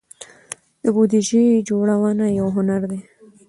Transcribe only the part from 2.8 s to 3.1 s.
دی.